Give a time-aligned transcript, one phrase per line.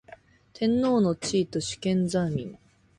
[0.53, 2.57] 天皇の地位と主権在民